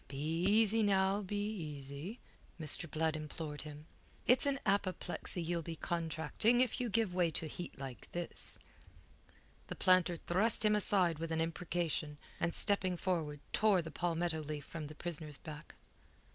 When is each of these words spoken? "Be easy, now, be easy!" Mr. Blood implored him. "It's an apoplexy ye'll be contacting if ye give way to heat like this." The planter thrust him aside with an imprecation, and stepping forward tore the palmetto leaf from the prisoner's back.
"Be 0.07 0.17
easy, 0.45 0.81
now, 0.81 1.21
be 1.21 1.37
easy!" 1.39 2.19
Mr. 2.59 2.89
Blood 2.89 3.15
implored 3.15 3.61
him. 3.61 3.85
"It's 4.25 4.47
an 4.47 4.59
apoplexy 4.65 5.43
ye'll 5.43 5.61
be 5.61 5.75
contacting 5.75 6.59
if 6.59 6.81
ye 6.81 6.89
give 6.89 7.13
way 7.13 7.29
to 7.29 7.45
heat 7.45 7.77
like 7.77 8.11
this." 8.11 8.57
The 9.67 9.75
planter 9.75 10.15
thrust 10.17 10.65
him 10.65 10.75
aside 10.75 11.19
with 11.19 11.31
an 11.31 11.39
imprecation, 11.39 12.17
and 12.39 12.55
stepping 12.55 12.97
forward 12.97 13.41
tore 13.53 13.83
the 13.83 13.91
palmetto 13.91 14.41
leaf 14.41 14.65
from 14.65 14.87
the 14.87 14.95
prisoner's 14.95 15.37
back. 15.37 15.75